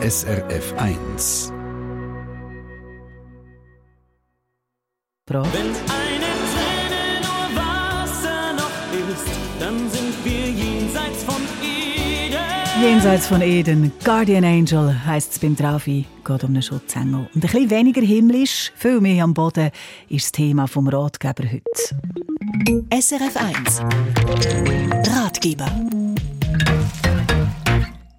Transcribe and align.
SRF 0.00 0.74
1. 0.76 1.52
Wenn 5.26 5.40
eine 5.40 5.50
Träne 5.82 7.20
nur 7.20 7.56
Wasser 7.56 8.52
noch 8.52 8.70
ist, 8.92 9.26
dann 9.58 9.90
sind 9.90 10.24
wir 10.24 10.50
jenseits 10.50 11.24
von 11.24 11.42
Eden. 11.60 12.80
Jenseits 12.80 13.26
von 13.26 13.42
Eden, 13.42 13.92
Guardian 14.04 14.44
Angel 14.44 15.04
heisst 15.04 15.32
es 15.32 15.38
beim 15.40 15.56
Trafi, 15.56 16.04
geht 16.24 16.44
um 16.44 16.50
einen 16.50 16.62
Schutzengel. 16.62 17.28
Und 17.34 17.34
ein 17.34 17.40
bisschen 17.40 17.68
weniger 17.68 18.00
himmlisch, 18.00 18.70
viel 18.76 19.00
mehr 19.00 19.24
am 19.24 19.34
Boden, 19.34 19.72
ist 20.08 20.26
das 20.26 20.32
Thema 20.32 20.68
vom 20.68 20.86
Ratgeber 20.86 21.42
heute. 21.42 21.96
SRF 22.94 23.36
1 23.36 23.82
Ratgeber 25.08 25.66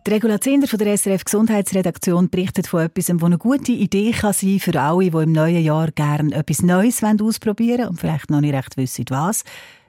die 0.09 0.15
Regula 0.15 0.41
Zehnder 0.41 0.67
von 0.67 0.79
der 0.79 0.97
SRF 0.97 1.23
Gesundheitsredaktion 1.23 2.29
berichtet 2.31 2.65
von 2.65 2.81
etwas, 2.81 3.05
das 3.05 3.23
eine 3.23 3.37
gute 3.37 3.73
Idee 3.73 4.11
kann 4.11 4.33
sein 4.33 4.59
für 4.59 4.79
alle, 4.81 5.11
die 5.11 5.17
im 5.17 5.31
neuen 5.31 5.63
Jahr 5.63 5.91
gerne 5.91 6.33
etwas 6.33 6.63
Neues 6.63 7.03
ausprobieren 7.03 7.81
wollen 7.81 7.89
und 7.89 7.99
vielleicht 7.99 8.31
noch 8.31 8.41
nicht 8.41 8.55
recht 8.55 8.75
wissen, 8.75 9.05
was. 9.09 9.43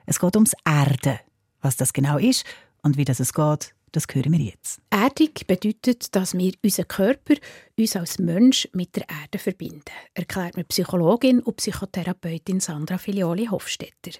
Es 0.05 0.19
geht 0.19 0.35
ums 0.35 0.53
Erden. 0.63 1.17
Was 1.61 1.75
das 1.75 1.91
genau 1.91 2.19
ist 2.19 2.45
und 2.83 2.97
wie 2.97 3.05
das 3.05 3.19
es 3.19 3.33
geht, 3.33 3.73
das 3.93 4.05
hören 4.11 4.31
wir 4.31 4.39
jetzt. 4.39 4.79
Erdung 4.91 5.33
bedeutet, 5.47 6.15
dass 6.15 6.37
wir 6.37 6.53
unseren 6.63 6.87
Körper, 6.87 7.33
uns 7.79 7.95
als 7.95 8.19
Mensch, 8.19 8.67
mit 8.73 8.95
der 8.95 9.09
Erde 9.09 9.39
verbinden, 9.39 9.81
erklärt 10.13 10.55
mir 10.55 10.65
Psychologin 10.65 11.39
und 11.39 11.57
Psychotherapeutin 11.57 12.59
Sandra 12.59 12.99
Filioli 12.99 13.47
Hofstetter. 13.47 14.19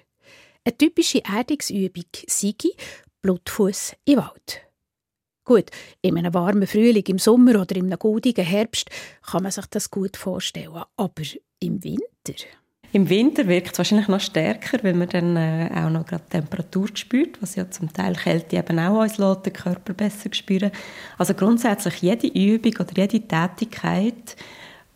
Eine 0.64 0.76
typische 0.76 1.22
Erdungsübung 1.24 2.06
sei 2.26 2.54
Blutfuß 3.22 3.94
im 4.04 4.18
Wald. 4.18 4.71
Gut, 5.44 5.70
in 6.02 6.16
einem 6.16 6.34
warmen 6.34 6.66
Frühling 6.68 7.04
im 7.08 7.18
Sommer 7.18 7.60
oder 7.60 7.74
einem 7.74 7.98
goldigen 7.98 8.44
Herbst 8.44 8.88
kann 9.22 9.42
man 9.42 9.50
sich 9.50 9.66
das 9.66 9.90
gut 9.90 10.16
vorstellen. 10.16 10.84
Aber 10.96 11.22
im 11.58 11.82
Winter? 11.82 12.44
Im 12.92 13.08
Winter 13.08 13.48
wirkt 13.48 13.72
es 13.72 13.78
wahrscheinlich 13.78 14.08
noch 14.08 14.20
stärker, 14.20 14.78
weil 14.82 14.92
man 14.94 15.08
dann 15.08 15.36
äh, 15.36 15.70
auch 15.74 15.88
noch 15.88 16.04
gerade 16.04 16.28
Temperatur 16.28 16.88
spürt, 16.94 17.40
was 17.40 17.56
ja 17.56 17.68
zum 17.70 17.92
Teil 17.92 18.14
Kälte 18.14 18.56
eben 18.56 18.78
auch 18.78 19.00
uns 19.00 19.16
lässt, 19.16 19.46
den 19.46 19.52
Körper 19.54 19.94
besser 19.94 20.28
spüren. 20.32 20.70
Also 21.16 21.32
grundsätzlich 21.32 22.02
jede 22.02 22.26
Übung 22.26 22.74
oder 22.78 22.92
jede 22.94 23.26
Tätigkeit, 23.26 24.36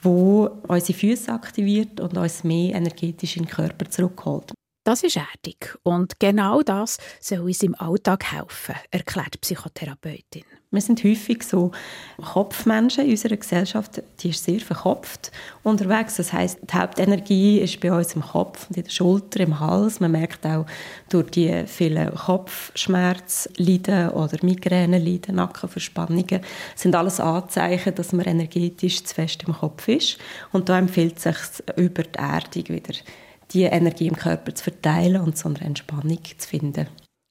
wo 0.03 0.51
unsere 0.69 0.99
Füße 0.99 1.33
aktiviert 1.33 1.99
und 2.01 2.19
uns 2.19 2.45
mehr 2.45 2.75
energetisch 2.75 3.39
in 3.39 3.45
den 3.45 3.51
Körper 3.51 3.91
zurückholt. 3.91 4.53
Das 4.87 5.03
ist 5.03 5.17
erdig 5.17 5.77
und 5.83 6.21
genau 6.21 6.63
das 6.63 6.99
soll 7.21 7.41
uns 7.41 7.65
im 7.65 7.75
Alltag 7.75 8.31
helfen, 8.31 8.77
erklärt 8.93 9.35
die 9.35 9.39
Psychotherapeutin. 9.39 10.45
Wir 10.71 10.81
sind 10.81 11.03
häufig 11.03 11.43
so 11.43 11.73
Kopfmenschen 12.23 13.07
in 13.07 13.11
unserer 13.11 13.37
Gesellschaft, 13.37 14.01
die 14.21 14.29
ist 14.29 14.45
sehr 14.45 14.61
verkopft 14.61 15.33
unterwegs. 15.65 16.19
Das 16.19 16.33
heißt, 16.33 16.61
die 16.63 16.73
Hauptenergie 16.73 17.59
ist 17.59 17.81
bei 17.81 17.93
uns 17.93 18.15
im 18.15 18.23
Kopf 18.23 18.69
in 18.71 18.81
der 18.81 18.89
Schulter, 18.89 19.41
im 19.41 19.59
Hals. 19.59 19.99
Man 19.99 20.13
merkt 20.13 20.47
auch 20.47 20.67
durch 21.09 21.33
die 21.33 21.65
vielen 21.67 22.15
Kopfschmerzleiden 22.15 24.11
oder 24.11 24.39
Migräne-Leiden, 24.41 25.35
Nackenverspannungen, 25.35 26.43
sind 26.77 26.95
alles 26.95 27.19
Anzeichen, 27.19 27.93
dass 27.97 28.13
man 28.13 28.27
energetisch 28.27 29.03
zu 29.03 29.17
fest 29.17 29.43
im 29.49 29.55
Kopf 29.55 29.89
ist. 29.89 30.19
Und 30.53 30.69
da 30.69 30.79
empfiehlt 30.79 31.17
es 31.17 31.25
sich 31.25 31.37
über 31.77 32.05
die 32.05 32.19
Erdung 32.21 32.69
wieder 32.69 32.95
die 33.53 33.65
Energie 33.65 34.09
im 34.09 34.17
Körper 34.17 34.55
zu 34.55 34.65
verteilen 34.65 35.23
und 35.23 35.37
so 35.37 35.49
eine 35.49 35.61
Entspannung 35.61 36.19
zu 36.39 36.49
finden. 36.49 36.89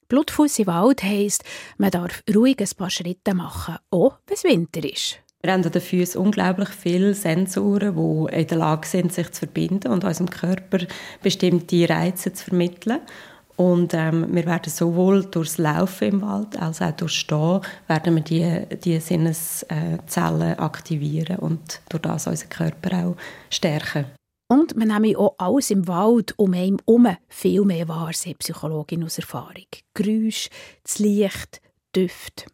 Blutfuß 0.08 0.60
im 0.60 0.66
Wald 0.68 1.02
heisst, 1.02 1.42
man 1.78 1.90
darf 1.90 2.22
ruhig 2.32 2.60
ein 2.60 2.68
paar 2.76 2.90
Schritte 2.90 3.34
machen, 3.34 3.76
auch 3.90 4.18
wenn 4.26 4.34
es 4.34 4.44
Winter 4.44 4.84
ist. 4.84 5.18
Wir 5.42 5.52
haben 5.52 5.64
an 5.64 5.70
den 5.70 5.82
Füßen 5.82 6.20
unglaublich 6.20 6.70
viele 6.70 7.14
Sensoren, 7.14 7.94
die 7.94 8.34
in 8.36 8.46
der 8.46 8.58
Lage 8.58 8.86
sind, 8.86 9.12
sich 9.12 9.30
zu 9.32 9.40
verbinden 9.40 9.92
und 9.92 10.04
unserem 10.04 10.30
Körper 10.30 10.86
bestimmte 11.22 11.88
Reize 11.88 12.32
zu 12.32 12.46
vermitteln. 12.46 13.00
Und 13.56 13.94
ähm, 13.94 14.26
wir 14.34 14.44
werden 14.44 14.70
sowohl 14.70 15.24
durchs 15.24 15.58
Laufen 15.58 16.08
im 16.08 16.22
Wald 16.22 16.60
als 16.60 16.82
auch 16.82 16.90
durchs 16.92 17.14
Stehen 17.14 17.60
werden 17.86 18.14
wir 18.16 18.22
die, 18.22 18.76
die 18.76 19.00
Sinneszellen 19.00 20.58
aktivieren 20.58 21.38
und 21.38 21.80
durch 21.88 22.02
das 22.02 22.26
unseren 22.26 22.50
Körper 22.50 23.06
auch 23.06 23.16
stärken. 23.48 24.06
Und 24.48 24.76
man 24.76 24.88
nehme 24.88 25.18
auch 25.18 25.34
alles 25.38 25.70
im 25.70 25.88
Wald 25.88 26.34
um 26.38 26.54
einen 26.54 26.78
herum 26.86 27.16
viel 27.28 27.62
mehr 27.62 27.88
wahr, 27.88 28.12
sagt 28.12 28.38
Psychologin 28.38 29.04
aus 29.04 29.18
Erfahrung. 29.18 29.66
Geräusch, 29.94 30.48
das 30.84 30.98
Licht, 31.00 31.60
Düfte. 31.94 32.44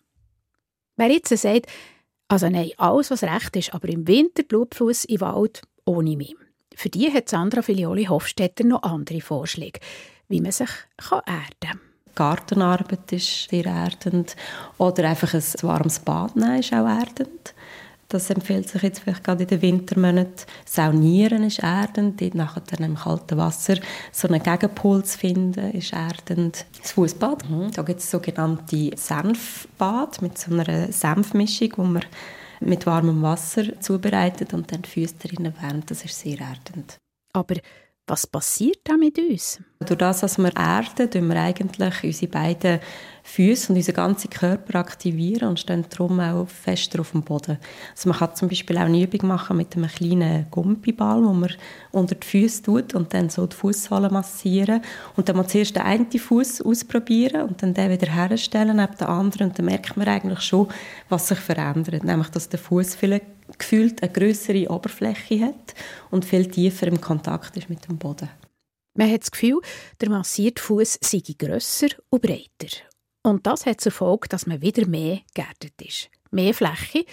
Wer 0.96 1.10
jetzt 1.10 1.36
sagt, 1.36 1.66
also 2.28 2.48
nein, 2.48 2.70
alles 2.78 3.10
was 3.10 3.22
recht 3.22 3.56
ist, 3.56 3.74
aber 3.74 3.88
im 3.88 4.08
Winter 4.08 4.42
Blutfuß 4.42 5.04
im 5.06 5.20
Wald 5.20 5.62
ohne 5.84 6.16
mich. 6.16 6.34
Für 6.74 6.88
die 6.88 7.12
hat 7.12 7.28
Sandra 7.28 7.60
Filioli 7.60 8.04
Hofstetter 8.04 8.64
noch 8.64 8.82
andere 8.82 9.20
Vorschläge, 9.20 9.80
wie 10.28 10.40
man 10.40 10.52
sich 10.52 10.70
erden 11.10 11.26
kann. 11.60 11.80
Gartenarbeit 12.14 13.12
ist 13.12 13.48
sehr 13.50 13.66
erdend. 13.66 14.36
Oder 14.78 15.08
einfach 15.08 15.34
ein 15.34 15.42
warmes 15.62 15.98
Bad 16.00 16.36
nehmen 16.36 16.60
ist 16.60 16.72
auch 16.72 16.86
erdend. 16.86 17.54
Das 18.12 18.28
empfiehlt 18.28 18.68
sich 18.68 18.82
jetzt 18.82 18.98
vielleicht 19.00 19.24
gerade 19.24 19.44
in 19.44 19.48
den 19.48 19.62
Wintermonaten. 19.62 20.44
Saunieren 20.66 21.44
ist 21.44 21.60
erdend, 21.60 22.20
dort 22.20 22.34
nachher 22.34 22.62
dann 22.66 22.84
im 22.84 22.94
kalten 22.94 23.38
Wasser 23.38 23.76
so 24.12 24.28
einen 24.28 24.42
Gegenpol 24.42 25.02
zu 25.02 25.18
finden, 25.18 25.70
ist 25.70 25.94
erdend. 25.94 26.66
Das 26.78 26.92
Fußbad, 26.92 27.48
mhm. 27.48 27.70
da 27.72 27.80
gibt 27.80 28.00
es 28.00 28.10
sogenannte 28.10 28.90
Senfbad 28.94 30.20
mit 30.20 30.36
so 30.36 30.52
einer 30.52 30.92
Senfmischung, 30.92 31.72
wo 31.76 31.84
man 31.84 32.04
mit 32.60 32.84
warmem 32.84 33.22
Wasser 33.22 33.80
zubereitet 33.80 34.52
und 34.52 34.70
dann 34.70 34.82
die 34.82 34.90
Füße 34.90 35.14
drinnen 35.14 35.54
wärmt. 35.62 35.90
Das 35.90 36.04
ist 36.04 36.20
sehr 36.20 36.38
erdend. 36.38 36.98
Aber 37.32 37.54
was 38.06 38.26
passiert 38.26 38.78
da 38.84 38.96
mit 38.96 39.18
uns? 39.18 39.60
Durch 39.78 39.98
das, 39.98 40.20
dass 40.20 40.38
wir 40.38 40.54
erden, 40.56 41.10
tun 41.10 41.28
wir 41.28 41.40
eigentlich 41.40 42.04
unsere 42.04 42.30
beiden 42.30 42.80
Füße 43.22 43.72
und 43.72 43.76
unseren 43.76 43.94
ganzen 43.94 44.30
Körper 44.30 44.80
aktivieren 44.80 45.50
und 45.50 45.60
stehen 45.60 45.84
darum 45.88 46.18
auch 46.18 46.48
fester 46.48 47.00
auf 47.00 47.12
dem 47.12 47.22
Boden. 47.22 47.58
Also 47.92 48.08
man 48.08 48.18
kann 48.18 48.34
zum 48.34 48.48
Beispiel 48.48 48.76
auch 48.78 48.82
eine 48.82 49.02
Übung 49.02 49.28
machen 49.28 49.56
mit 49.56 49.76
einem 49.76 49.88
kleinen 49.88 50.46
Gumpiball, 50.50 51.22
wo 51.22 51.32
man 51.32 51.52
unter 51.92 52.16
die 52.16 52.26
Füße 52.26 52.62
tut 52.64 52.94
und 52.94 53.14
dann 53.14 53.30
so 53.30 53.46
die 53.46 53.56
Fußsohle 53.56 54.10
massieren. 54.10 54.82
Und 55.16 55.28
dann 55.28 55.36
muss 55.36 55.46
man 55.46 55.50
zuerst 55.50 55.76
den 55.76 55.82
einen 55.82 56.10
Fuß 56.10 56.62
ausprobieren 56.62 57.48
und 57.48 57.62
dann 57.62 57.74
den 57.74 57.90
wieder 57.90 58.12
herstellen 58.12 58.76
neben 58.76 58.96
den 58.96 59.06
anderen. 59.06 59.48
Und 59.48 59.58
dann 59.58 59.66
merkt 59.66 59.96
man 59.96 60.08
eigentlich 60.08 60.40
schon, 60.40 60.68
was 61.08 61.28
sich 61.28 61.38
verändert. 61.38 62.02
Nämlich, 62.02 62.28
dass 62.30 62.48
der 62.48 62.58
Fuß 62.58 62.96
vielleicht 62.96 63.26
gefühlt 63.58 64.02
eine 64.02 64.12
größere 64.12 64.70
Oberfläche 64.70 65.40
hat 65.40 65.74
und 66.10 66.24
viel 66.24 66.50
tiefer 66.50 66.86
im 66.86 67.00
Kontakt 67.00 67.56
ist 67.56 67.68
mit 67.68 67.86
dem 67.88 67.98
Boden. 67.98 68.28
Man 68.94 69.10
hat 69.10 69.22
das 69.22 69.30
Gefühl, 69.30 69.60
der 70.00 70.10
massierte 70.10 70.62
Fuß 70.62 70.98
sei 71.00 71.22
grösser 71.38 71.88
und 72.10 72.22
breiter. 72.22 72.76
Und 73.22 73.46
das 73.46 73.66
hat 73.66 73.80
zur 73.80 73.92
Folge, 73.92 74.28
dass 74.28 74.46
man 74.46 74.60
wieder 74.60 74.86
mehr 74.86 75.20
geerdet 75.34 75.80
ist. 75.80 76.10
Mehr 76.30 76.52
Fläche, 76.52 77.04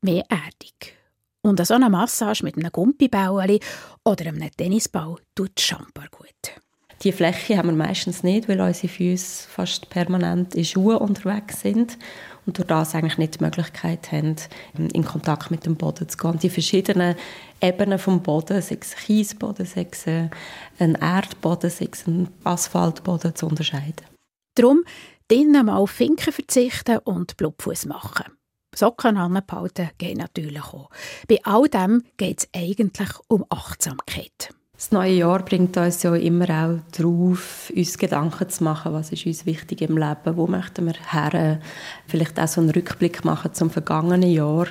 mehr 0.00 0.24
Erdung. 0.28 0.94
Und 1.42 1.64
so 1.66 1.74
eine 1.74 1.90
Massage 1.90 2.44
mit 2.44 2.56
einem 2.56 2.70
Gumpibäueli 2.70 3.60
oder 4.04 4.26
einem 4.26 4.50
Tennisball 4.50 5.16
tut 5.34 5.60
Schamper 5.60 6.06
gut. 6.10 6.62
Die 7.02 7.12
Fläche 7.12 7.58
haben 7.58 7.68
wir 7.68 7.86
meistens 7.86 8.22
nicht, 8.22 8.48
weil 8.48 8.60
unsere 8.60 8.88
Füße 8.88 9.48
fast 9.48 9.90
permanent 9.90 10.54
in 10.54 10.64
Schuhen 10.64 10.96
unterwegs 10.96 11.60
sind 11.60 11.98
und 12.46 12.58
durch 12.58 12.66
das 12.68 12.94
eigentlich 12.94 13.18
nicht 13.18 13.40
die 13.40 13.44
Möglichkeit 13.44 14.12
haben, 14.12 14.36
in 14.76 15.04
Kontakt 15.04 15.50
mit 15.50 15.64
dem 15.66 15.76
Boden 15.76 16.08
zu 16.08 16.16
gehen. 16.16 16.38
Die 16.38 16.50
verschiedenen 16.50 17.16
Ebenen 17.60 17.98
vom 17.98 18.22
Boden, 18.22 18.60
sei 18.60 18.78
es 18.80 18.94
Kiesboden, 18.94 19.66
sei 19.66 19.86
es 19.90 20.06
ein 20.06 20.94
Erdboden, 20.94 21.70
sei 21.70 21.88
es 21.90 22.06
ein 22.06 22.28
Asphaltboden, 22.44 23.34
zu 23.34 23.46
unterscheiden. 23.46 24.06
Darum 24.54 24.84
drinnen 25.28 25.66
mal 25.66 25.76
auf 25.78 25.90
Finken 25.90 26.32
verzichten 26.32 26.98
und 26.98 27.36
Blutfuß 27.36 27.86
machen. 27.86 28.26
Socken 28.74 29.16
anbehalten 29.16 29.90
geht 29.98 30.18
natürlich 30.18 30.62
auch. 30.62 30.90
Bei 31.28 31.38
all 31.44 31.68
dem 31.68 32.02
geht 32.16 32.40
es 32.40 32.48
eigentlich 32.52 33.10
um 33.28 33.44
Achtsamkeit. 33.48 34.52
Das 34.84 34.92
neue 34.92 35.14
Jahr 35.14 35.42
bringt 35.42 35.78
uns 35.78 36.02
ja 36.02 36.14
immer 36.14 36.44
auch 36.44 36.78
darauf, 36.94 37.72
uns 37.74 37.96
Gedanken 37.96 38.50
zu 38.50 38.64
machen, 38.64 38.92
was 38.92 39.12
ist 39.12 39.24
uns 39.24 39.46
wichtig 39.46 39.80
im 39.80 39.96
Leben, 39.96 40.36
wo 40.36 40.46
möchten 40.46 40.84
wir 40.84 40.92
her, 41.10 41.58
vielleicht 42.06 42.38
auch 42.38 42.46
so 42.46 42.60
einen 42.60 42.68
Rückblick 42.68 43.24
machen 43.24 43.54
zum 43.54 43.70
vergangenen 43.70 44.30
Jahr. 44.30 44.66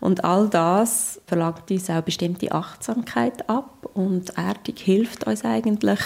Und 0.00 0.24
all 0.24 0.48
das 0.48 1.20
verlangt 1.28 1.70
uns 1.70 1.88
auch 1.88 2.02
bestimmte 2.02 2.50
Achtsamkeit 2.50 3.48
ab 3.48 3.88
und 3.94 4.30
Erdung 4.30 4.74
hilft 4.78 5.28
uns 5.28 5.44
eigentlich, 5.44 6.00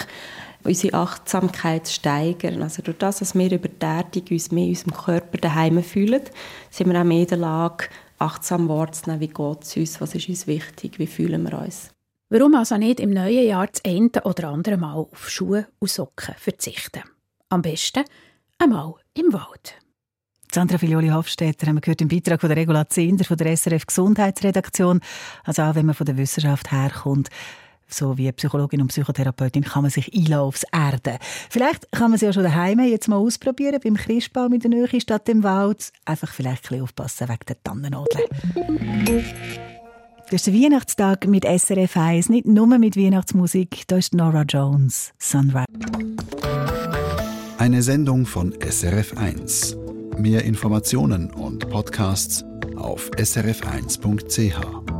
unsere 0.63 0.95
Achtsamkeit 0.95 1.87
zu 1.87 1.93
steigern. 1.95 2.61
Also 2.61 2.83
durch 2.83 2.99
das, 2.99 3.17
dass 3.17 3.33
wir 3.33 3.51
über 3.51 3.69
die 3.69 3.83
Erdung 3.83 4.23
uns 4.29 4.51
mehr 4.51 4.65
in 4.65 4.69
unserem 4.69 4.93
Körper 4.93 5.39
daheim 5.39 5.81
fühlen, 5.81 6.21
sind 6.69 6.91
wir 6.91 7.01
auch 7.01 7.03
mehr 7.03 7.21
in 7.21 7.27
der 7.27 7.39
Lage, 7.39 7.85
achtsam 8.19 8.69
wahrzunehmen, 8.69 9.21
wie 9.21 9.29
geht 9.29 9.63
es 9.63 9.75
uns, 9.75 9.99
was 9.99 10.13
ist 10.13 10.29
uns 10.29 10.45
wichtig, 10.45 10.99
wie 10.99 11.07
fühlen 11.07 11.41
wir 11.41 11.59
uns. 11.59 11.89
Warum 12.29 12.55
also 12.55 12.75
nicht 12.75 12.99
im 12.99 13.11
neuen 13.11 13.47
Jahr 13.47 13.67
das 13.67 13.85
eine 13.85 14.09
oder 14.25 14.49
andere 14.49 14.75
Mal 14.75 14.95
auf 14.95 15.29
Schuhe 15.29 15.67
und 15.79 15.89
Socken 15.89 16.35
verzichten? 16.37 17.03
Am 17.47 17.61
besten 17.61 18.03
einmal 18.57 18.95
im 19.13 19.31
Wald. 19.31 19.75
Sandra 20.51 20.77
Filioli 20.77 21.07
Hofstetter 21.07 21.67
haben 21.67 21.77
wir 21.77 21.81
gehört 21.81 22.01
im 22.01 22.09
Beitrag 22.09 22.41
von 22.41 22.49
der 22.49 22.57
Regula 22.57 22.89
Zehnder 22.89 23.23
von 23.23 23.37
der 23.37 23.55
SRF 23.55 23.85
Gesundheitsredaktion. 23.85 24.99
Also 25.45 25.61
auch 25.61 25.75
wenn 25.75 25.85
man 25.85 25.95
von 25.95 26.05
der 26.05 26.17
Wissenschaft 26.17 26.69
herkommt, 26.69 27.29
so 27.87 28.17
wie 28.17 28.29
Psychologin 28.33 28.81
und 28.81 28.89
Psychotherapeutin 28.89 29.63
kann 29.63 29.83
man 29.83 29.91
sich 29.91 30.13
einlassen 30.13 30.35
aufs 30.35 30.65
Erden. 30.73 31.19
Vielleicht 31.49 31.89
kann 31.93 32.11
man 32.11 32.15
es 32.15 32.21
ja 32.21 32.33
schon 32.33 32.43
daheim 32.43 32.81
jetzt 32.81 33.07
mal 33.07 33.15
ausprobieren, 33.15 33.79
beim 33.81 33.95
Christbaum 33.95 34.51
in 34.51 34.59
der 34.59 34.69
Nähe 34.71 34.99
statt 34.99 35.29
im 35.29 35.43
Wald. 35.43 35.93
Einfach 36.03 36.33
vielleicht 36.33 36.65
ein 36.65 36.67
bisschen 36.67 36.83
aufpassen 36.83 37.29
wegen 37.29 37.45
der 37.47 37.63
Tannennadeln. 37.63 38.27
Das 40.29 40.45
ist 40.45 40.47
der 40.47 40.53
Weihnachtstag 40.55 41.25
mit 41.25 41.45
SRF 41.45 41.95
1, 41.95 42.27
nicht 42.27 42.47
nur 42.47 42.67
mit 42.77 42.97
Weihnachtsmusik. 42.97 43.83
Da 43.87 43.95
ist 43.95 44.13
Nora 44.13 44.41
Jones, 44.41 45.13
Sunrise. 45.17 45.63
Eine 47.57 47.81
Sendung 47.81 48.25
von 48.25 48.53
SRF 48.59 49.17
1. 49.17 49.77
Mehr 50.17 50.43
Informationen 50.43 51.31
und 51.31 51.69
Podcasts 51.69 52.43
auf 52.75 53.09
srf1.ch. 53.11 54.96